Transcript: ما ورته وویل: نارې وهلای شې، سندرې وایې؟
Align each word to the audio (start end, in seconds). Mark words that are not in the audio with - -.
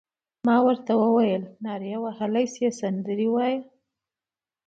ما 0.47 0.57
ورته 0.67 0.91
وویل: 1.03 1.43
نارې 1.65 1.93
وهلای 2.03 2.45
شې، 2.53 2.67
سندرې 2.79 3.27
وایې؟ 3.33 3.57